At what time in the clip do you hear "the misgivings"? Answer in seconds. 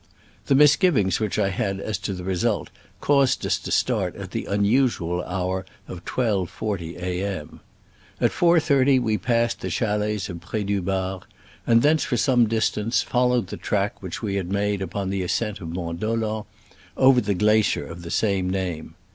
0.47-1.19